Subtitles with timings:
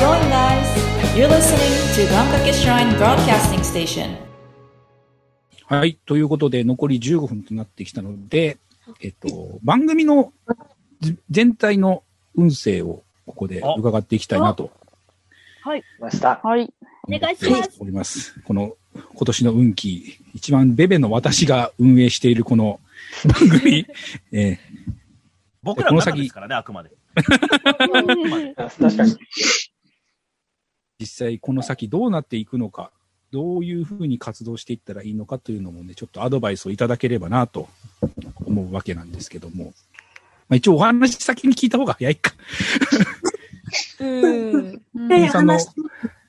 [0.00, 0.68] going, guys?
[1.16, 4.16] You're listening to Gankake Shrine Broadcasting Station.
[5.66, 5.98] はい。
[6.06, 8.58] ということで、残り15分となってきたので、
[9.00, 10.32] えっと、番組の
[11.00, 12.04] じ全体の
[12.36, 14.70] 運勢をここで伺っていきたいなと
[15.62, 15.82] はい。
[15.98, 16.40] ました。
[16.42, 16.72] はい。
[17.08, 17.70] お願いします。
[17.80, 18.40] おります。
[18.42, 22.80] この今年の運気、一番ベベの私が運営しているこの
[23.26, 23.86] 番組、
[24.32, 24.58] えー
[25.60, 26.90] 僕らの中ですからね、あくまで。
[28.56, 29.16] 確かに。
[31.00, 32.90] 実際この先どうなっていくのか、
[33.30, 37.68] どういうふうに活動していったらいいのかというのもね、ちょっとアドバイスをいただければなと
[38.44, 39.74] 思うわけなんですけども。
[40.48, 42.32] まあ、一応お話先に聞いた方が早いか。
[44.00, 44.72] うん。
[44.72, 45.66] ひとみさんの、ひ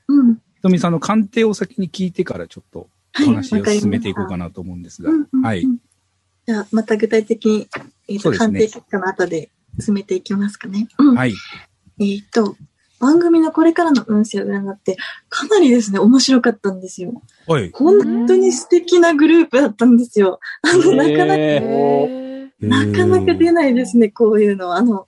[0.08, 0.36] うん。
[0.62, 2.88] とみさんの鑑定を先に聞いてからちょっと
[3.22, 5.10] お話をはい進めていこうかなと思うんですが。
[5.42, 5.66] はい。
[6.46, 7.68] じゃあ、また具体的に、
[8.08, 10.86] えっ、と、ね鑑定結果の後で進めていきますかね。
[10.98, 11.16] うん。
[11.16, 11.34] はい。
[11.98, 12.56] えっ、と、
[13.00, 14.96] 番組のこれからの運勢を占って、
[15.30, 17.22] かなりですね、面白かったんですよ。
[17.46, 17.70] はい。
[17.72, 20.38] 本当に素敵なグループだったんですよ。
[20.62, 24.74] あの、なかなか、えなかなか出ないですね、こういうの。
[24.74, 25.06] あの、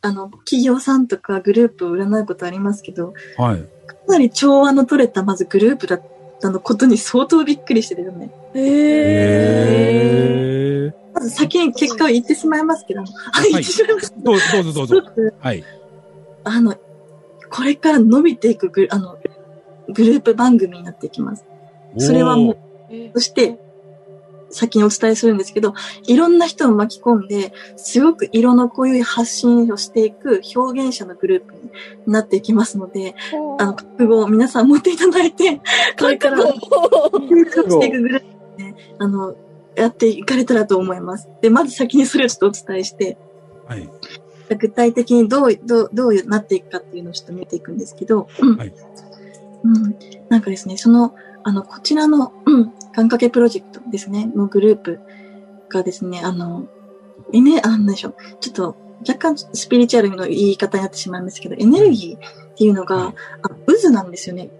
[0.00, 3.58] あの、企業さんとかグループを占うことありますけど、はい。
[3.86, 6.02] かなり調和の取れた、まずグループだっ
[6.40, 8.30] たのことに相当びっくりしてですね。
[8.54, 10.94] へー。
[11.14, 13.04] まず先に結果を言ってしまいますけど、あ
[13.42, 14.14] 言ってしまいます。
[14.22, 15.10] どうどうぞどうぞ。
[15.40, 15.64] はい。
[16.44, 16.76] あの、
[17.50, 19.18] これから伸びていくグルあの
[19.88, 21.44] グループ番組になっていきます。
[21.98, 22.58] それはもう、
[23.14, 23.58] そして、
[24.50, 25.74] 先にお伝えするんですけど、
[26.06, 31.54] いろんな人を巻き込んで、すごく色の濃い発信をしていく表現者のグループ
[32.06, 33.14] になっていきますので、
[33.58, 35.60] あの、覚悟を皆さん持っていただいて、
[35.98, 38.22] これからしていくグルー
[38.56, 39.34] プね、あの、
[39.76, 41.28] やっていかれたらと思います。
[41.40, 43.18] で、まず先にそれをちょっとお伝えして、
[43.66, 43.88] はい。
[44.56, 48.56] 具体的にどう、どう、どうなっていくかっていうのをちょっと見ていくんですけど、うん。
[48.56, 48.72] はい
[49.64, 49.96] うん。
[50.28, 55.00] なんかですね、その、あの、こちらの、うん、願掛けプロジェクトですね、のグループ
[55.68, 56.68] がですね、あの、
[57.32, 58.16] えね、あなんでしょう。
[58.40, 58.76] ちょっと、
[59.06, 63.48] 若干スピリチュアルの言い方になってしまうんですけど、エネルギーっていうのが、はいあ
[63.82, 64.50] 渦なんですよね。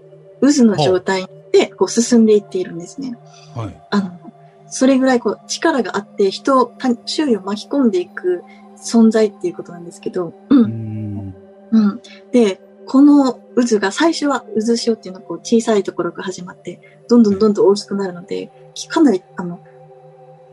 [0.40, 3.18] 渦の状態で、こう進んでいっているんですね。
[3.54, 3.82] はい。
[3.90, 4.20] あの、
[4.68, 8.42] それぐらいこう力があって人を、他周囲を巻き込んでいく
[8.82, 10.54] 存在っていうことなんですけど、う。
[10.54, 11.34] うんん。
[11.70, 12.00] うん。
[12.32, 18.50] で、この渦が最初は渦潮っていうのはこう小さいところから始まって、どんどんどんどん大きくなるので、
[18.88, 19.60] かなり、あの、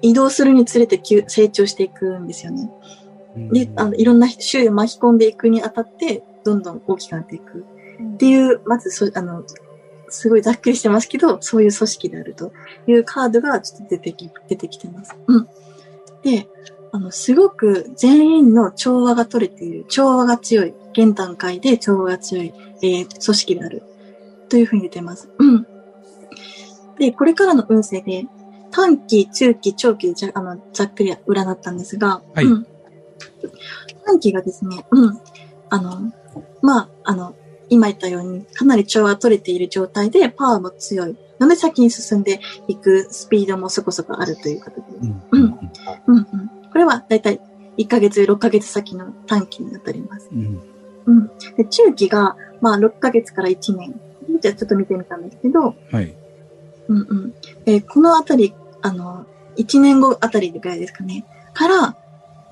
[0.02, 2.69] 移動するにつれて急成長していくんですよね。
[3.36, 7.66] で、あの、いろんな周囲を巻き込んでいくにあたって、どんどん大きくなっていく。
[8.16, 9.44] っていう、まずそ、あの、
[10.09, 12.52] すごいざっくりしてますけど、そういう組織であると
[12.88, 15.16] いうカードがちょっと出てき、出てきてます。
[15.28, 15.47] うん。
[16.22, 16.47] で、
[16.95, 23.83] あの、すごく全員の調和が取れている、調和が強い、現段階で調和が強い、えー組織である。
[24.47, 25.29] というふうに出てます。
[25.38, 25.67] うん。
[26.97, 28.25] で、これからの運勢で、
[28.72, 32.67] 短期、中期、長期でじゃあのざっくり占ったんですが、はいうん、
[34.06, 35.19] 短期がですね、うん。
[35.69, 36.13] あの、
[36.62, 37.35] まあ、あの、
[37.67, 41.17] 今言ったように、かなり調和が取れている状態で、パワーも強い。
[41.41, 42.39] ので、先に進んで
[42.69, 44.81] いくスピードもそこそこあるという形で。
[45.00, 45.23] うん。
[45.31, 45.44] うん
[46.07, 46.55] うんうん。
[46.75, 47.40] これはだいたい
[47.78, 50.28] 1ヶ月、6ヶ月先の短期になっております。
[50.34, 50.62] うん。
[51.06, 51.31] うん。
[51.56, 53.94] で、中期が、まあ、6ヶ月から1年。
[54.41, 56.18] じゃあちょっと見てみたんですけど、はい。
[56.90, 57.34] うんうん。
[57.66, 59.25] えーこのあたり、あの、
[59.56, 61.24] 1年後あたりぐらいですかね。
[61.53, 61.96] から、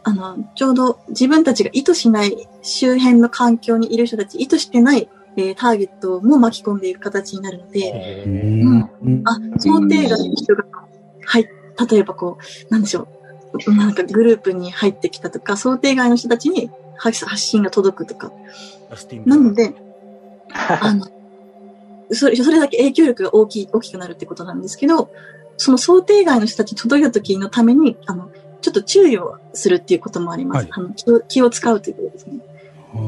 [0.03, 7.91] あの、ちょうど自分たちが意図しない周辺の環境にいる人たち、意図してない、えーターゲットも巻き込んでいく形になるので、
[8.25, 8.83] うん。
[9.25, 10.63] あ、想定外の人が、
[11.25, 11.47] はい、
[11.89, 12.37] 例えばこ
[12.69, 13.07] う、なんでしょう、
[13.67, 18.31] なんかグループに入ってきたとか、想定外の人たちに発発信が届くとか。
[19.25, 19.73] なので、
[20.53, 21.07] あの、
[22.11, 25.09] それ、それだけ影響力が大きい、大きくなるってことなんですけど、
[25.57, 28.29] その想定外の人たちに届いた時のために、あの、
[28.61, 30.63] ちょっと注意をするっていうこともあります。
[30.63, 32.39] はいあの気を気を使うということですね。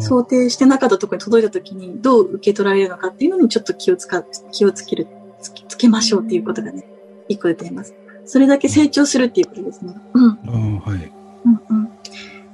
[0.02, 5.08] 想定してなかったところに届いた時にどう受け取られるのかっていうのにちょっと気を使う、気をつける、
[5.40, 6.86] つけましょうっていうことがね、
[7.30, 7.94] 一個出ています。
[8.26, 9.94] それだけ成長するっていうことですね。
[10.14, 10.32] うん。
[10.32, 11.12] ああ、はい。
[11.46, 11.90] うんうん。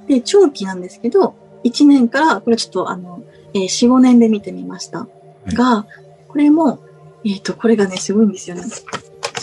[0.06, 1.34] で、長期なんですけど、
[1.64, 3.22] 1年から、これちょっとあの、
[3.54, 5.08] えー4、5年で見てみました。
[5.50, 5.86] いが、
[6.28, 6.80] これも、
[7.24, 8.62] えっ、と、これがね、すごいんですよね。
[8.62, 8.78] そ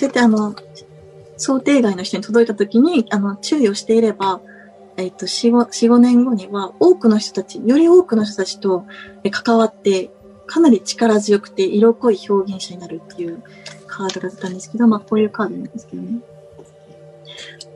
[0.02, 0.56] うやってあの、
[1.38, 4.42] 想定外の人に届いた時に、あの、注意をしていれば、
[4.98, 8.86] えっ、と、4、5、4、5年後には、多くの人たち、より多くの人たちと
[9.24, 10.12] え関わって、
[10.50, 13.44] かなり力強くて色濃い表現者になるっていう
[13.86, 16.20] カードが出たんですけど、まあ、こういうカードなんですけどね。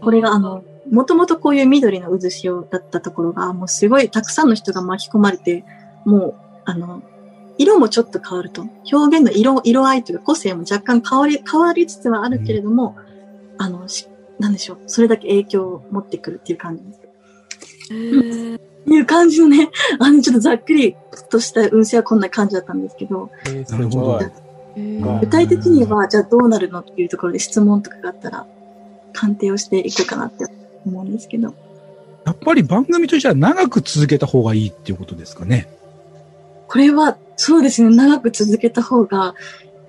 [0.02, 5.64] これがあの、もともとこういう緑の渦潮だったところが、もうすごいたくさんの人が巻き込まれて、
[6.04, 6.36] もう、
[6.66, 7.04] あの、
[7.60, 8.64] 色もちょっと変わると。
[8.92, 12.98] 表現の色、色合いというか個性も若干変わり、変わりつつはあるけれども、
[13.60, 14.08] あの、し
[14.40, 14.80] なんでしょう。
[14.88, 17.00] それだけ影響を持ってくるっていう感じです。
[17.94, 19.70] へーいう感じのね、
[20.00, 20.96] あの、ちょっとざっくり
[21.30, 23.30] とした運勢はこんな感じだったんですけど、
[23.70, 24.22] なるほど。
[25.22, 28.46] 具体的には、じゃあどうなるのっていうところで質問とかがあったら、
[29.14, 30.46] 鑑定をしていこうかなって
[30.86, 31.54] 思うんですけど。
[32.26, 35.68] やっぱり番組としては長く続けた方がいいっていうことですかね。
[36.68, 39.36] これは、そうですね、長く続けた方が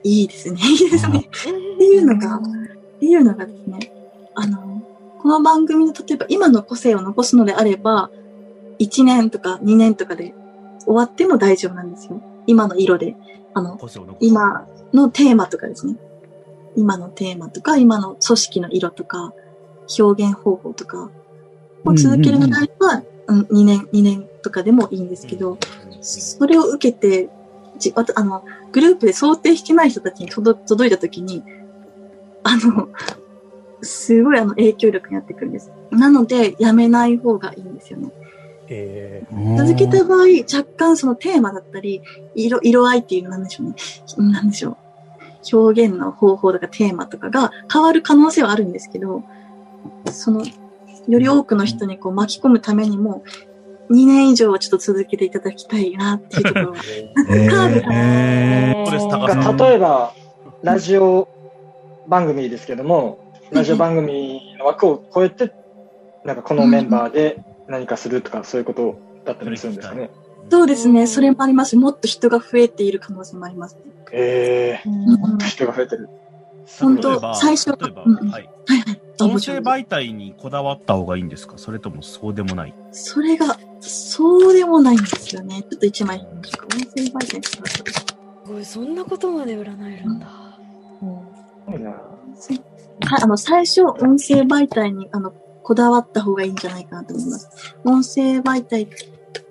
[0.02, 0.58] いいですね。
[0.68, 1.28] いいですね。
[1.28, 2.40] っていうのが、っ
[3.00, 3.92] ていうのがですね、
[4.34, 4.82] あの、
[5.20, 8.10] この番組の例えば今の個性を残すのであれば、
[8.78, 10.34] 1年とか2年とかで
[10.84, 12.20] 終わっても大丈夫なんですよ。
[12.46, 13.16] 今の色で。
[13.54, 13.78] あの。
[14.20, 15.96] 今のテーマとかですね。
[16.76, 19.32] 今のテーマとか、今の組織の色とか、
[19.98, 21.10] 表現方法とか
[21.84, 25.58] を続けるのであれば、うん2年、2年とかでもいいんですけど、
[26.00, 27.30] それを受けて、
[27.78, 31.42] じあとあの、グループで想定してない人たちに届届いたときに、
[32.42, 32.88] あの、
[33.82, 35.70] すごいあの影響力になってくるんです。
[35.90, 38.10] なので、やめない方がいいんですよね。
[38.68, 39.22] え
[39.56, 40.20] 続けた場合、
[40.52, 42.02] 若干そのテーマだったり、
[42.34, 43.74] 色、色合いっていうのなんでしょうね。
[44.32, 44.76] なんでしょう。
[45.52, 49.22] 表現の方法とかテーマとかが変わる可能性はあるんですけど、
[50.10, 50.44] その、
[51.08, 53.22] より多くの人にこう巻き込むためにも、
[53.90, 56.76] 2年以上はちょっと続けていただきたいなっていうところは。
[57.30, 60.12] えカーブがーそうです高ー、例えば、
[60.62, 61.28] ラジオ
[62.08, 63.18] 番組ですけども、
[63.50, 65.52] ラジオ番組の枠を超えて、
[66.24, 70.10] なんかこのメンバーで何かするとか、そういうことだったりするんですかね。
[70.50, 71.06] そうですね。
[71.06, 71.76] それもあります。
[71.76, 73.92] もっと人が増えている可能性もあります、ね。
[74.12, 76.10] ええうん人が増えてる。
[76.80, 78.50] 本当例えば最初例えば、うんうんはい。
[78.66, 79.00] はいはい。
[79.20, 81.56] あ音声媒体にこだわった方がいいんですか？
[81.56, 85.62] それともそうでもないそれが、そうでもないんですよね。
[85.70, 86.18] ちょっと一枚。
[86.18, 86.26] 音
[86.94, 87.62] 声媒体す
[88.46, 90.26] ごい、そんなことまで占えるんだ。
[91.72, 95.34] いいなはい、あの、最初、音声媒体に、あの、
[95.64, 97.76] こだわった方がいいんじゃないかなと思います。
[97.84, 98.88] 音声媒体、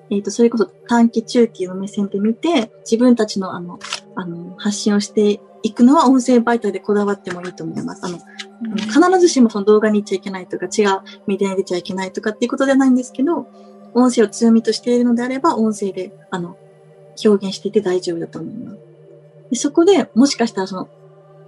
[0.09, 3.79] えっ、と、それこそ短期中期の目線で見て、自分たちの、あの、
[4.15, 8.05] あの、発信をしていくのは音声媒体でこだわってもいいと思います。
[8.05, 13.47] あの、あの必ずしもその動画に行っちゃいけないとか、違うメディアに出ちゃいけないとかっていうことではないんですけど、
[13.93, 16.57] 音声を強みとしているのであれば、音声で、あの、
[17.23, 18.77] 表現していて大丈夫だと思います。
[19.51, 20.89] でそこでもしかしたらその、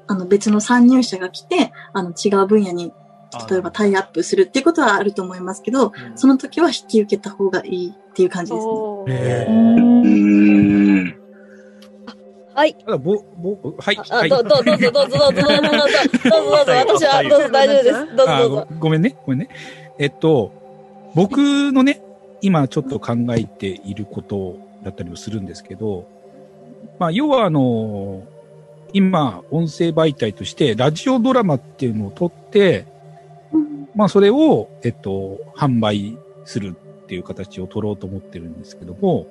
[0.08, 2.94] あの別の参入者が来て、あの違う分野に、
[3.50, 8.66] 例えばタイアップするっていうことはあると思いますけど、うん、その時は引き受けた方がいいっていう感じです
[9.08, 10.16] ね。
[12.56, 12.76] はい。
[12.88, 12.98] ぼ、
[13.38, 13.96] ぼ、はい。
[13.96, 14.30] はい。
[14.30, 18.16] どうぞ、どうぞ、どうぞ、どうぞ、どうぞ、どうぞ、私は、どうぞ、大丈夫です。
[18.16, 18.68] どうぞ、どうぞ。
[18.80, 19.50] ごめんね、ごめんね。
[20.00, 20.54] えっと、
[21.16, 21.38] 僕
[21.74, 22.02] のね、
[22.42, 26.08] 今ちょっと考えていることだったりもするんですけど、
[26.98, 28.24] まあ、要はあの、
[28.94, 32.86] 今、音声媒体として、ラジオドラマっていうのを撮って、
[33.96, 39.28] まあ、それを、えっと、販売するっていう形を取ろうと思ってるんですけども、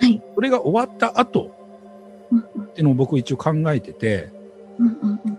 [0.00, 0.22] はい。
[0.34, 1.54] それが終わった後
[2.30, 4.30] うんっていうのを僕一応考えてて、
[4.78, 5.38] うんうんうん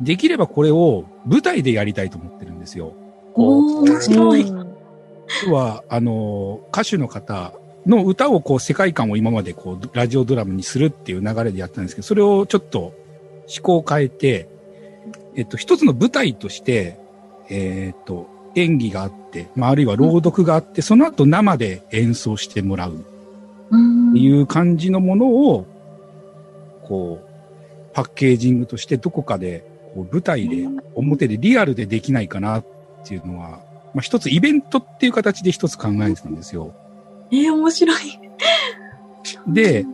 [0.00, 2.92] できればこれを舞台でやりたいと思ってるんですよ。
[3.34, 4.52] おー、面白い。
[5.46, 7.54] 要は、あの、歌手の方
[7.86, 12.94] の歌をこう世界観を今までこうラジオドラマにするっていう流れでやったんですけど、それをちょっと思
[13.62, 14.48] 考を変えて、
[15.34, 16.98] えっと、一つの舞台として、
[17.48, 23.04] えっと、演技があって、まあ、あるいは朗読があって、その後生で演奏してもらう
[23.70, 25.66] うんっていう感じのものを、
[26.82, 27.26] こう、
[27.92, 32.66] パッケージングとしてどこかで、こう舞台で、表でリアルでできないかなっ
[33.04, 33.60] ていうのは、
[33.94, 36.74] まあ一つイベントっていう形で一つ考えてたんですよ。
[37.30, 38.20] えー、面白い。
[39.48, 39.84] で、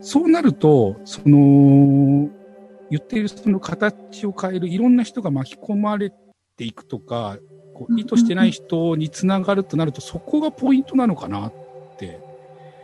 [0.00, 2.28] そうなると、その、
[2.90, 6.12] 言っているその形を変えるいろんな人が巻き込まれ
[6.56, 7.38] ていくとか、
[7.74, 11.52] こう意図してない人につながるとなると、そこがポイントなのかなっ
[11.98, 12.20] て、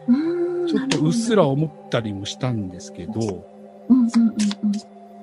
[0.08, 0.66] うん。
[0.66, 3.48] ちょっとうっすら思ったりもしたんですけど。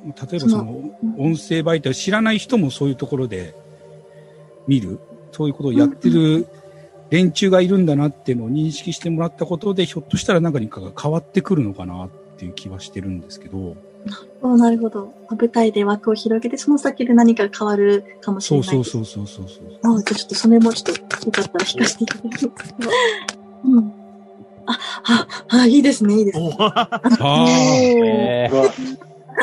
[0.08, 0.72] 例えばその
[1.18, 3.54] 音声媒体を知らない人もそういうところで
[4.68, 5.00] 見る、
[5.32, 6.48] そういうことをやってる
[7.10, 13.76] 連中がいるんだなっていうのを認識してもらったことで、ひょっとしたら何かが変わってくるのかなっていう気はしてるんですけど、お
[14.42, 15.14] なるほど。
[15.30, 18.68] 舞台で枠を広げて、その先で何か変わるかもしれない。
[18.68, 19.98] そうそうそうそうそうそう。
[19.98, 22.76] あ、じゃあちょっとそれもちょっと、よかったら聞かせていただきます。
[23.66, 23.94] うん。
[24.66, 26.56] あ、あ、あ、いいですね、いいですね。
[26.60, 27.00] おああ、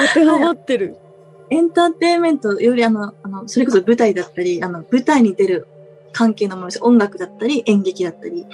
[0.09, 0.97] 当てはまってる。
[1.51, 5.69] エンターテインメントよりあの、あの、それこそ舞台だったり、あの、舞台に出る
[6.13, 6.83] 関係のものです。
[6.83, 8.47] 音楽だったり、演劇だったり、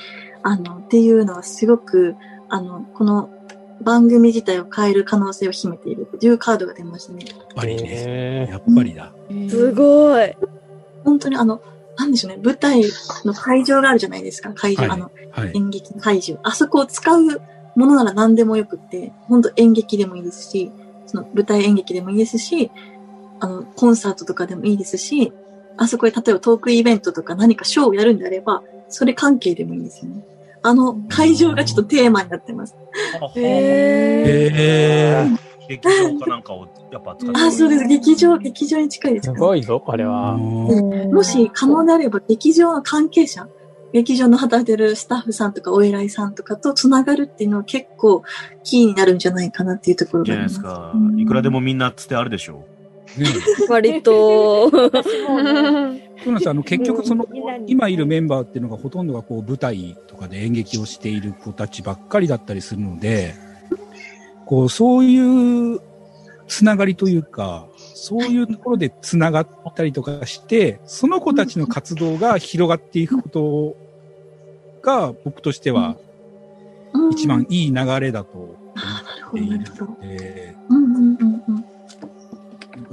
[0.42, 2.16] あの、っていうのはすごく、
[2.48, 3.30] あの、この
[3.82, 7.24] 番組自体を変える可能性を秘めているというカードが出ましたね。
[7.26, 7.82] やっぱりね。
[7.84, 9.12] へやっぱりだ。
[9.48, 10.36] すごい。
[11.04, 11.60] 本当にあの、
[11.96, 12.82] なんでしょうね、舞台
[13.24, 15.52] の会場があるじゃないですか、会場、はいあの、はい。
[15.54, 16.38] 演劇会場。
[16.42, 17.22] あそこを使う
[17.74, 20.72] ものなら何でもよくって、本当演劇でもいいですし、
[21.06, 22.70] その舞台演劇でもいいですし、
[23.40, 25.32] あの、コンサートとかでもいいですし、
[25.76, 30.22] あそこで例えばトークイベントとか何かショーをやるんであれば、それ関係でもいいんですよね。
[30.62, 32.76] あの会場がちょっとテーマになってます。
[33.36, 34.50] へえ。
[34.52, 35.50] へー。
[35.68, 37.84] 劇場かなんかをやっぱ使ってあ、そうです。
[37.86, 39.32] 劇場、劇場に近いですす。
[39.32, 40.36] ごいぞ、これは。
[40.36, 43.48] もし可能であれば、劇場の関係者、
[43.92, 48.22] 劇場の働いてるスタッフさんとかお偉いさんとかとつながるっていうのは結構
[48.64, 50.60] キーになるんじゃないかなっていうところじゃがあります。
[50.60, 51.22] ないですか。
[51.22, 52.64] いくらでもみんなつってあるでしょ
[53.16, 53.26] ね
[53.68, 54.70] 割と。
[54.70, 55.90] そうな
[56.32, 57.26] んですあの、結局その
[57.66, 63.34] 今いるメンバーっていうのがほとんどがこう舞台とかで演劇をしている子たちばっかりだったりするので、
[64.46, 65.80] こう、そういう
[66.46, 73.76] つながりというか、そういうところでつながったりとかして、その子たちの活動が広がっていくこと
[74.82, 75.96] が僕としては
[76.92, 77.10] うん。
[77.12, 79.74] 一番いい流れだと思ああ、なるほど、っている。
[79.84, 80.56] ので、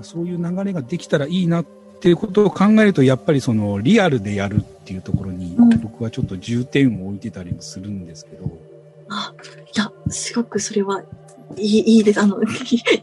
[0.08, 1.66] そういう流れができたらいいなっ
[2.00, 8.50] ていうことを考えると、やっぱりそのリアルでやるっていうところにうん、僕はちょっと重点を置いてたりもするんですけど、
[9.10, 9.34] あ、
[9.76, 11.02] いや、すごくそれは、
[11.58, 12.22] いい、いいです。
[12.22, 12.42] あの、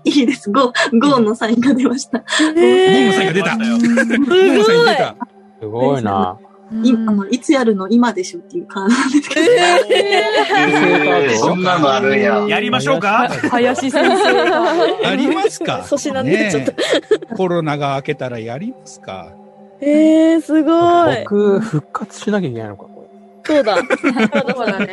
[0.05, 0.51] いいです。
[0.51, 2.21] ゴー、ゴーのサインが出ました。
[2.21, 5.17] ゴーのサインが出たゴ出ましたよーのサイン出た
[5.61, 6.39] すごいな。
[6.83, 9.47] いあの、いつやるの今でしょっていうカードなんですけど。
[9.95, 12.45] えーそんなのあるんや。
[12.49, 13.29] やりましょうか？
[13.51, 15.85] 林先生りますか？
[16.51, 16.77] ちゃったね
[17.31, 19.33] えコロナが明けたらやりますか？
[19.81, 21.17] えー、すごい。
[21.21, 22.91] 僕、復活しなきゃいけないのか、こ
[23.47, 23.77] そうだ。
[23.77, 23.87] そう
[24.67, 24.87] だね。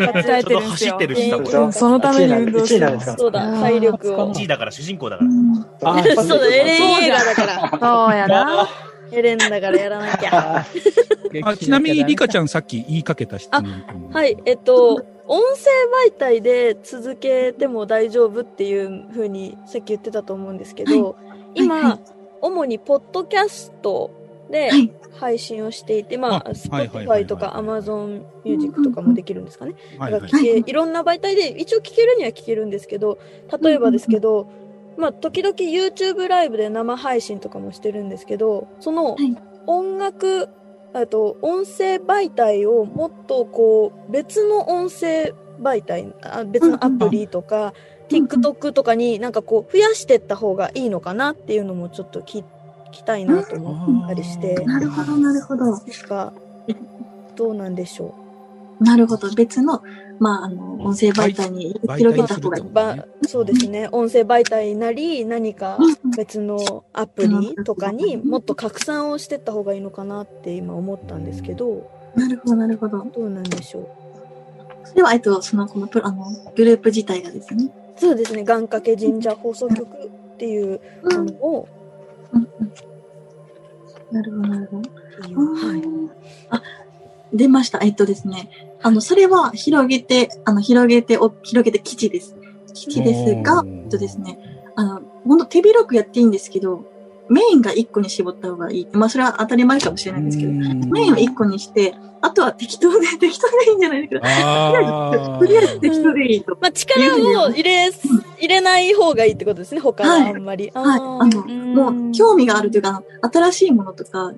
[0.69, 1.07] 走って。
[1.07, 1.31] るし
[1.71, 3.17] そのために運動1してま位なんですか？
[3.17, 3.39] そうだ。
[3.61, 4.33] 体力を。
[4.33, 5.29] 1位だから主人公だから。
[5.29, 5.67] うんれ。
[5.83, 7.69] あ、そうだ、エレン映画だから。
[7.79, 8.67] そうやな。
[9.11, 10.65] エレンだからやらなきゃ。
[11.43, 14.09] あちなみにリカちゃんさっき言いかけた質問。
[14.11, 14.95] はい、えっと、
[15.27, 21.15] 音声媒体で続けても大丈夫っていうふうにさっき言ってたと思うんですけど、
[21.55, 21.99] 今、はいはい。
[22.41, 24.11] 主にポッドキャスト
[24.49, 24.91] ではい。
[25.19, 29.75] 配信をしていて、まあ、Spotify とか Amazon Music とかもできるんですかね。
[29.97, 33.19] はいはいだから聞けいろんな媒体で一応聞けるには聞けるんですけど、
[33.61, 34.47] 例えばですけど、
[34.97, 39.35] まあ、時々 YouTube ライブで生配信とかもしてるんですけど、そのい。
[39.67, 40.49] 音楽、
[40.93, 47.73] あと音声媒体をもっとこう別の音声媒体、あ別のアプリとか、
[48.09, 48.25] うんうん。
[48.25, 52.43] TikTok とかになんかこう増やしていった方がいいのかなっていうのもちょっと聞
[52.91, 55.65] 聞きたいなと思ったりして、なるほど、なるほど。
[55.65, 56.33] なんか
[57.37, 58.20] どうなんでしょう。
[58.81, 59.29] なるほど。
[59.35, 59.81] 別の、
[60.19, 62.63] まあ、あの、音声媒体に広げた方がいい。
[62.73, 65.77] ばそうですね、音声媒体なり、何か
[66.17, 73.05] 別のアプリとかにもっと拡散をしていった方がいいのかなって今思ったんですけど、なるほど、なるほど。
[73.15, 73.87] どうなんでしょう？
[74.83, 77.69] それは、えっと、その、このプロ、あの、グループ自体がですね。
[77.97, 81.67] そうですね、願掛け神社放送局っていううんものを、
[82.33, 82.73] うんうん
[84.11, 84.89] なるほど、なるほど。
[85.69, 85.81] はい。
[86.49, 86.61] あ、
[87.31, 87.79] 出ました。
[87.81, 88.49] えっとですね。
[88.83, 92.35] あの、それは広げて、あの、広げて、お広げて基地です。
[92.73, 94.39] 基地ですがえっとですね、
[94.75, 96.85] あの、ほんと手広くやっていいんですけど、
[97.29, 98.87] メインが1個に絞った方がいい。
[98.91, 100.51] まあ、それは当たり前かもしれないんですけど、
[100.91, 104.27] メインを1個にして、あとは適当で、 適当でいいんじゃないですか。
[104.27, 106.57] あとりあえず適当でいいと。
[106.59, 107.89] まあ、力を入れ、
[108.39, 110.71] 入れない方がいいってことですね、他はあんまり。
[110.73, 110.99] はい。
[110.99, 114.33] あの、もう、興味があるというか、新しいものとか、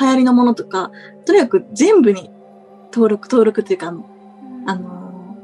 [0.00, 0.90] 流行りのものとか、
[1.26, 2.30] とにかく全部に
[2.98, 3.94] 登録、登録というか、
[4.66, 5.36] あの、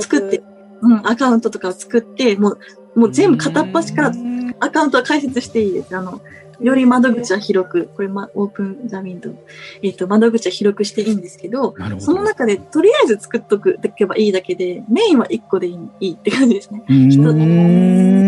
[0.00, 0.42] 作って、
[0.82, 4.12] うん、アカウントとかを作って、もう、もう全部片っ端から
[4.60, 5.96] アカウントは開設していいです。
[5.96, 6.20] あの、
[6.60, 9.36] より窓口は広く、これ、ま、オープンザウィンドウ。
[9.82, 12.00] えっ、と、窓口は広くしていいんですけど、ど。
[12.00, 16.82] その中で、とりあえず作っとく、でけばいいだけで、メインは1個でいいいいって感じですね。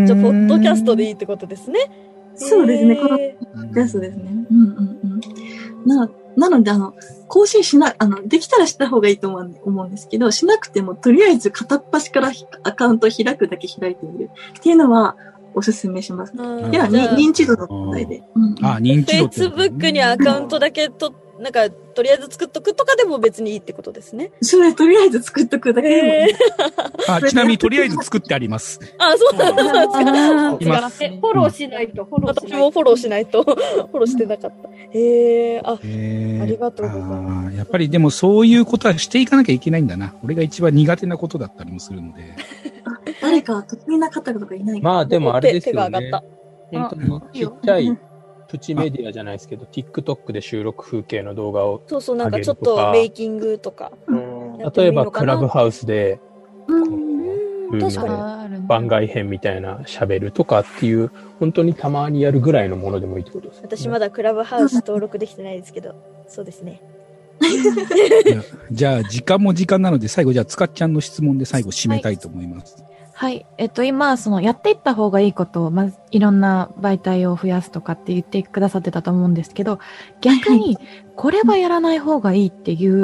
[0.06, 1.90] じゃあ、ポッドキャストでいいってことですね。
[2.38, 3.36] そうですね、このへ
[3.74, 4.46] やつですね。
[4.50, 5.20] うんうん
[5.84, 5.86] うん。
[5.86, 6.94] な、なので、あの、
[7.26, 15.16] 更新しな、あの、できたらした方がいいと思うん思うんですけど、しなくても、とりあえず片っ端からひアカウントを開くだけ開いてみるっていうのは、
[15.54, 16.32] おすすめします。
[16.34, 18.22] ーでは、にじゃあ認知度の問題で。
[18.62, 24.32] あ、認知度 Facebook にアカウントだけ取っなんか、とりあえず作っとくとかでも別にいいってことですね。
[24.42, 26.12] それとりあえず作っとくだけでもいい。
[26.12, 26.26] え
[27.08, 28.80] あ ちなみにとりあえず作ってあります。
[28.98, 29.82] あ、そうなんですか。
[29.82, 32.50] フォローしないと、フォローしないと。
[32.50, 34.68] 私もフォローしないと、フォローしてなかった。
[34.92, 37.16] へえ、あ、えーありがとうございま
[37.46, 40.14] あーやっぱりでもそういうことはしていかなきゃいけないんだな。
[40.24, 42.22] 俺が一番苦手なことだったりもするので。
[43.20, 44.80] 誰か得意な方とかいない？
[44.82, 46.22] かまあでもあれです手手がよね上がっ。
[46.70, 47.98] 本当にちっちゃい
[48.48, 53.92] プチメディアじゃないですけど、TikTok で収録風景の動画を、そうそう、なんかちょっとメイキングとか。
[54.74, 56.20] 例えばクラブハウスで、
[56.66, 58.66] うん確かに。
[58.66, 63.60] 番外編みたいな喋るとかっていう、本当にたまにやるぐらいのものでもいいってことです。
[63.62, 65.94] 私まだクラブハウス登録できてないですけど、
[66.26, 66.82] そうですね。
[68.72, 72.76] じゃあ時間も時間なので最後じゃあつかっちゃんの質問で最後締めたいと思います。
[72.82, 72.87] はい。
[73.58, 79.80] えっと、今、その、やっていった方がいいことを、まず、いろんな媒体を増やすとかって言ってくださってたと思うんですけど、
[80.20, 80.78] 逆に、
[81.16, 83.02] これはやらない方がいいっていう、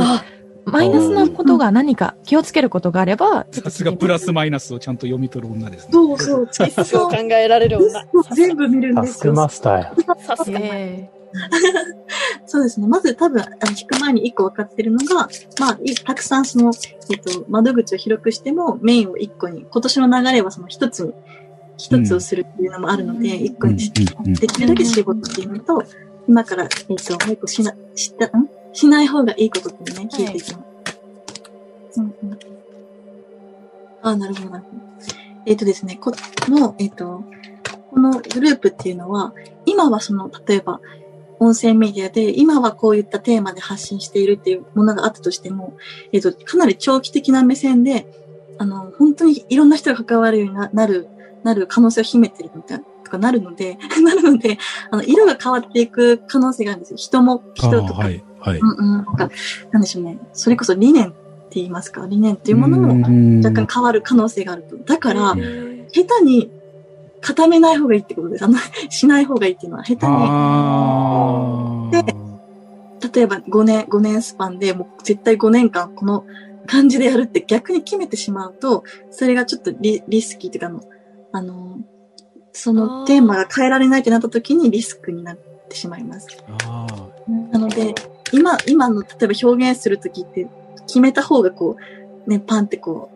[0.67, 5.89] マイナスなことが何か気をつけることがあれば、さすがプラスマイナスをちゃんと読み取る女ですね。
[5.93, 6.49] そうそう。
[6.51, 8.35] 実数を考えられる女。
[8.35, 9.35] 全部見るんタスクですよ。
[9.35, 9.95] マスターや。
[10.21, 10.61] さすが。
[12.47, 12.87] そうですね。
[12.87, 15.29] まず多分、あの、聞く前に一個分かってるのが、
[15.61, 16.73] まあ、いたくさんその、
[17.11, 21.13] えっと、窓口を広くしても、メインを一個に、今年の流れはその一つに、
[21.77, 25.83] 一つをするっていうのもあるので、一個にしできるだけ仕事っていうのと、
[26.29, 28.49] 今から、えっと、もう一個しな、した、ん？
[28.73, 30.65] しない方がいいことっていうね、聞いていきま
[31.93, 32.01] す。
[32.01, 32.39] うんうん。
[34.03, 34.83] あなるほど、なるほど。
[35.47, 36.13] えっとですね、こ
[36.49, 37.25] の、えっと、
[37.91, 39.35] このグループっていうのは、
[39.67, 40.81] 今はその、例えば、
[41.45, 45.77] 音声メディアで、今はこういったテーマで発信しているっていうものがあったとしても、
[46.13, 48.07] えっと、かなり長期的な目線で、
[48.59, 51.09] あの、本当にいろんな人が関わるようにななる、
[51.43, 54.59] なる可能性を秘めてるみたいな、とかなるので、 なるので、
[54.91, 56.97] あの、色が変わっていく可能性があるんですよ。
[56.97, 58.05] 人も、人とか。
[58.05, 58.59] はい、はい。
[58.59, 59.05] うんうん。
[59.05, 59.31] なんか、
[59.73, 60.19] なんでしょうね。
[60.33, 61.15] それこそ理念って
[61.57, 62.95] 言いますか、理念っていうものも
[63.45, 64.77] 若干変わる可能性があると。
[64.77, 65.35] だから、
[65.93, 66.51] 下手に
[67.25, 68.45] 固めない方がいいってことです。
[68.45, 68.59] あの、
[68.91, 70.07] しない方がいいっていうのは、下手
[71.97, 72.03] に。
[72.05, 72.15] で、
[73.19, 76.27] 例えば5年、5年スパンでもう絶対5年間この
[76.67, 80.83] 感じでやるって逆に決めてしまうと、それがちょっとリリスキーっていうかあの、
[81.33, 81.79] あの、
[82.53, 86.29] そのテーマが変えられないってなった時にリスクになってしまいます。
[87.51, 87.95] なので、
[88.33, 90.47] 今、今の、例えば表現するときって、
[90.87, 91.77] 決めた方がこ
[92.27, 93.14] う、ね、パンってこう、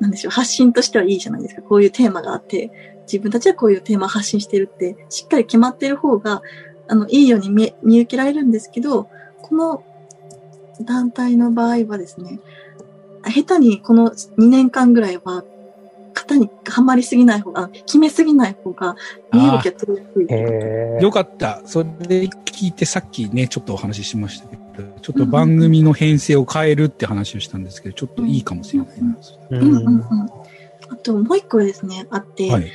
[0.00, 1.62] なんでしょう、発信としてはいいじゃないですか。
[1.62, 2.70] こういうテーマがあって、
[3.02, 6.42] 自分たちはこういうテーマを発信してるって、しっかり決まってる方が、
[6.88, 9.08] あの、いいように見見受けられるんですけど、
[9.42, 9.84] この
[10.80, 12.40] 団体の場合はですね、
[13.24, 15.44] 下手にこの2年間ぐらいは、
[16.14, 18.96] 型にはまりすぎない方が、決めすぎない方が、
[19.32, 21.02] 身動きが取りやすい。
[21.02, 21.62] よかった。
[21.66, 24.59] それ聞いてさっきね、ちょっとお話ししましたけど、
[25.02, 29.16] ちょっと番組の編成を変えるって話をしたんですけど、ちょっといいかもしれないな。
[29.50, 30.02] うんうんうん。
[30.88, 32.70] あともう一個ですね、あって、はい。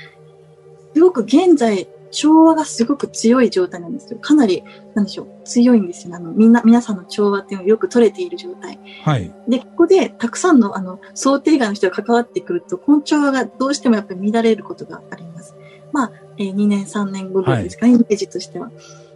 [0.94, 4.20] すごく現在、調和がすごく強い状態なんですよ。
[4.20, 6.16] かなり、なんでしょう、強いんですよ。
[6.16, 8.80] あの、みんな、皆さんの調和っていうのがよく取れている状態。
[9.04, 9.34] はい。
[9.50, 15.56] で、ここでたくさんの、あの、想定外の人が関わってくると、この調和がどうしてもやっぱり乱れることがあります。
[15.92, 18.72] まあ、えー2年、3年後ぐらいですかね、イメージとしては。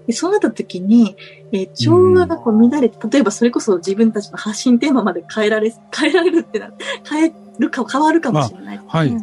[0.09, 1.15] で、そうなった時に、
[1.51, 6.71] えー調和がこう乱れて、例えばそれこそ自分たちの発信テーマまで変えられ、変えられるってな、
[7.07, 8.81] 変えるか、変わるかもしれない。
[8.87, 9.15] はい。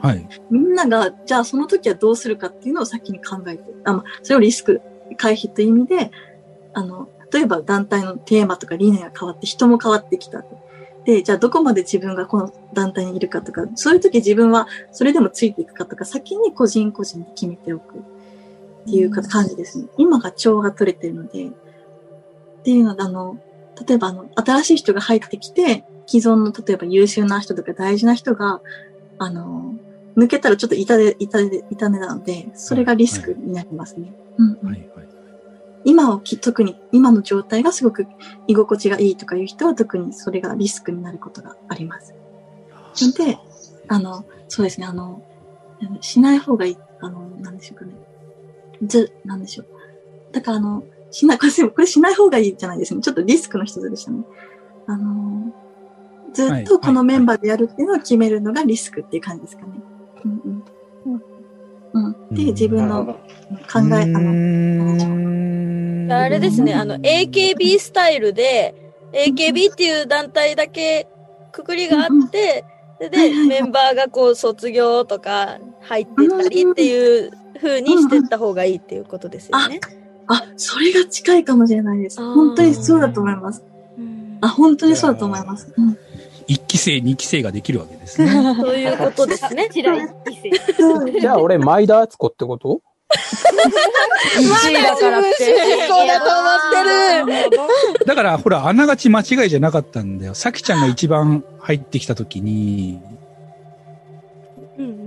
[0.00, 0.28] はい。
[0.48, 4.80] みんなが、じゃあその時はどうするかっていうのを先に考えて、あ、まあ、それをリスク
[5.16, 6.12] 回避という意味で、
[6.72, 10.56] あの、例えば団体のテーマとか理念が変わって人も変わってきたと。
[11.04, 18.04] で、じゃあどこまで自分がこの団体にいるかとか、そういう時自分はそれでもついていくかとか、先に個人個人で決めておく
[18.86, 19.88] っていうか感じですね。
[19.96, 21.50] 今が調が取れてるので、っ
[22.62, 23.38] ていうので、あの、
[23.86, 28.60] 例えばあの、新しい人が入ってきて、既存の例えば優秀な人とか大事な人が、
[29.18, 29.74] あの、
[30.16, 34.12] 抜けたらちょっと痛手、痛手、痛手なので、それがリスクになりますね。
[34.38, 34.84] うんうん
[35.86, 38.06] 今をき、特に今の状態がすごく
[38.46, 42.14] 居心地がいいとかいう人は特にそれがリスクになることがあります。
[42.96, 43.38] ので、
[43.88, 45.22] あの、そうですね、あの、
[46.00, 47.92] しない方がいい、あの、なんでしょうかね。
[48.82, 49.66] ず、なんでしょう。
[50.32, 53.00] だからあの、しない、これ、これしない方がいいじゃないですね。
[53.00, 54.24] ちょっとリスクの一つでしたね。
[54.86, 55.52] あの、
[56.32, 59.72] ずっとこのメンバーでやるっていうのを決めるのがリスクっていう感じですかね。
[60.24, 60.64] うん
[61.04, 61.22] うん。
[61.92, 62.34] うん。
[62.34, 64.06] で、自分の考え、あ
[66.06, 68.74] の、あれですね、あの、AKB スタイルで、
[69.12, 71.06] AKB っていう団体だけ
[71.52, 72.64] くくりがあって、
[72.98, 73.08] で、
[73.48, 79.80] メンバーがこう卒業とか入ってったりっていう風にしてった方がいいっていうことですよね。
[80.26, 82.20] あ、それが近いかもしれないです。
[82.20, 83.62] 本当にそうだと思います。
[84.40, 85.72] あ、本当にそうだと思います。
[85.76, 85.98] うん
[86.46, 88.30] 一期生、二期生ができるわけですね。
[88.60, 89.68] そういうことですね。
[89.72, 92.82] じゃあ俺、前田敦子ってこと？
[94.36, 95.44] 1位だからって。
[95.88, 98.06] そうだと思ってる。
[98.06, 100.34] だから、ほら、あながち間違いじゃなかったんだよ。
[100.34, 103.00] さきちゃんが一番入ってきたときに、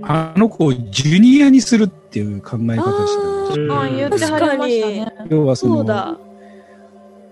[0.02, 5.12] あの子をジュニアにするっていう考え方したんですよあ言ってはりましたね。
[5.28, 6.18] 要はその、そうだ。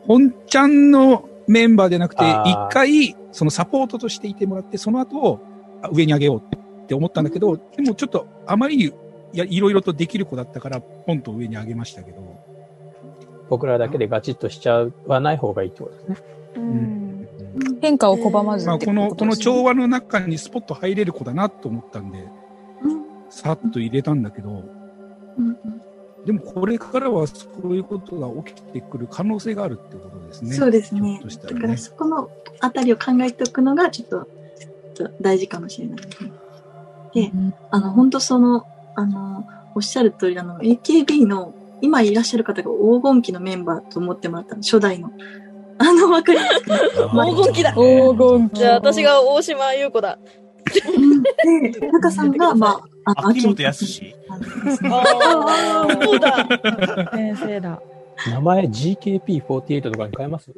[0.06, 5.40] 本ちゃんのメンバーでなくて、一回、そのサポートとしていてもらって、その後、
[5.82, 8.92] あ上に上げようって思ったんだけど、でもちょっとあまりに
[9.32, 12.18] いやいろいろとできる子だったから、ポンと上に上げましたけど、
[13.48, 16.36] 僕らだけでガチッとしちゃわない方がいいってことですね。
[17.80, 22.28] 変化を拒まずまあ、この、この調和の中にスポッと入れる子だなと思ったんで、
[23.30, 24.64] さっと入れたんだけど、
[26.24, 30.54] でもこれからはそういうことが起きてくる可能性があるってことですね。
[30.54, 31.76] そうですねひょっとしただから。
[31.76, 34.28] そこのあたりを考えておくのがちょっと、
[34.94, 36.32] ちょっと大事かもしれないですね。
[37.14, 37.30] で、
[37.70, 45.12] あの、本当その、あの、おっしゃる通り、あの、AKB の今いらっしゃる方が黄金期のメンバーと思ってもらったの、初代の。
[45.78, 46.78] あの、わかりますか？
[47.26, 47.72] 黄金期だ。
[47.72, 47.76] 黄
[48.16, 48.58] 金期。
[48.60, 50.18] じゃあ私が大島優子だ。
[51.44, 53.84] で、中さんが、まあ、あの、秋元康？
[54.90, 56.48] ああ、そうだ。
[57.12, 57.80] 先生だ。
[58.30, 60.50] 名前 GKP48 とかに変えます？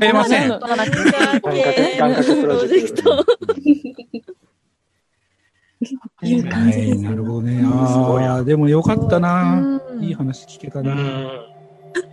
[0.00, 0.48] 変えません。
[0.48, 3.26] 願掛け願掛けプロジェクト。
[6.22, 6.90] いう感じです。
[6.90, 7.62] はい、なるほどね。
[7.64, 9.80] ああ、でもよかったな。
[10.00, 10.96] いい話聞けたな。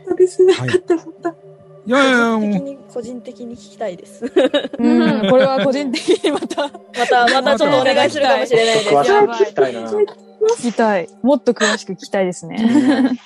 [0.06, 0.54] そうですね。
[0.54, 1.36] はいよかったよかった。
[1.84, 4.24] いやいやも的に個人的に聞きたいです。
[4.24, 6.72] うん、これは個人的にまたま
[7.08, 8.90] た、またちょっとお願いするかもしれないです。
[8.90, 9.92] 詳しく聞きたいな。
[9.92, 10.06] 聞
[10.62, 11.10] きたい。
[11.24, 13.18] もっと詳しく聞きたいですね。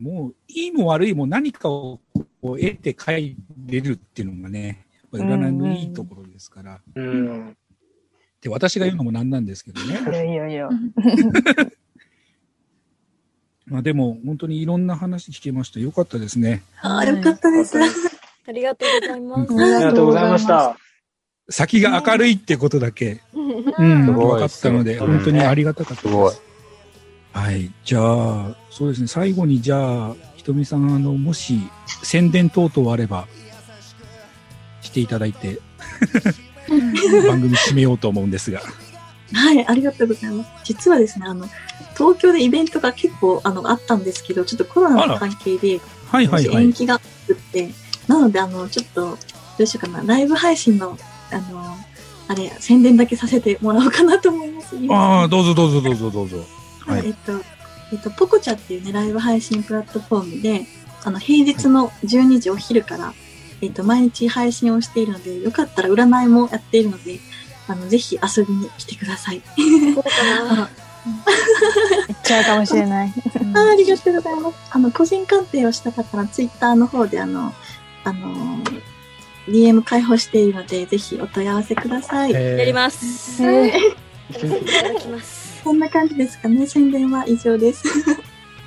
[0.00, 2.00] う、もう、いいも悪いも何かを
[2.42, 6.80] こう得て帰れるっていうのがね、やっぱり占いのいいところですから。
[6.94, 7.56] うん。
[8.44, 9.98] で、私が言うのもなんなんですけどね。
[10.12, 10.68] いやいやいや。
[13.66, 15.80] まあでも、本当にいろんな話聞けました。
[15.80, 16.62] よかったですね。
[16.82, 17.78] ああ、よかったです。
[18.46, 19.54] ありがとうございます。
[19.54, 20.76] ありがとうございました。
[21.48, 26.42] 先が明るいってことだけ、うすん、分かったので、本当にありがたかったです。
[27.32, 27.70] はい。
[27.84, 29.06] じゃあ、そうですね。
[29.06, 31.58] 最後に、じゃあ、ひとみさん、あの、もし、
[32.02, 33.26] 宣伝等々あれば、
[34.82, 35.58] していただいて、
[37.28, 38.60] 番組締めようと思うんですが。
[39.32, 40.50] はい、ありがとうございます。
[40.64, 41.48] 実はですね、あの、
[41.96, 46.72] 東京でイベントが結構、あの、あったんですけど、ちょっとコロナの関係で、はいはいはい延。
[46.72, 47.00] 期があっ
[47.52, 47.70] て、
[48.06, 49.18] なので、あの、ちょっと、
[49.58, 50.96] どうしようかな、ライブ配信の、
[51.30, 51.76] あの、
[52.28, 54.76] あれ、宣伝だけさせてもらおうかなと思います。
[54.90, 56.44] ああ、どうぞどうぞどうぞどうぞ。
[56.86, 57.14] ははい、えっい。
[57.14, 57.32] と、
[57.92, 60.66] えっと、ポコチャっていうね、ライブ配信プラットフォームで、
[61.04, 63.14] あの、平日の12時お昼から、
[63.60, 67.20] えっと、毎日配信をしているので、よかったら占いもやっているので、
[67.66, 69.42] あの、ぜひ遊びに来てください。
[69.56, 70.04] 行 っ
[72.22, 73.12] ちゃうかもしれない。
[73.54, 74.56] あありがとうございます。
[74.70, 77.52] あの、個人鑑定をした方は、ツイッターの方で、あの、
[78.04, 78.58] あの、
[79.48, 82.32] DM 開放しているので、ぜひお問い合わせください。
[82.32, 83.42] えーやります。
[83.42, 83.72] えい
[84.32, 84.46] た
[84.88, 85.62] だきます。
[85.62, 86.66] そんな感じですかね。
[86.66, 87.86] 宣伝は以上です。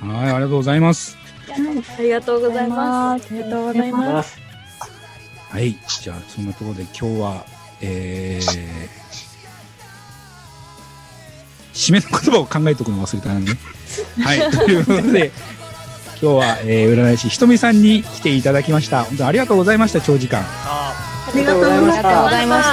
[0.00, 1.16] はい、ありがとうございます。
[1.98, 3.26] ありがとうございます。
[3.30, 4.47] ありがとうございます。
[5.50, 5.76] はい。
[6.02, 7.44] じゃあ、そんなところで今日は、
[7.80, 8.88] えー、
[11.72, 13.56] 締めの言葉を考えておくの忘れたね。
[14.22, 14.50] はい。
[14.50, 15.30] ということで、
[16.20, 19.04] 今日は、えー、占い師ひとみさんに来ていただきました。
[19.04, 20.44] 本当にありがとうございました、長時間。
[20.44, 20.94] あ
[21.34, 22.08] りがとうございました。
[22.08, 22.66] ありがとうございまし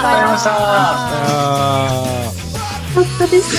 [0.43, 0.51] た。
[0.51, 3.55] あーよかった です。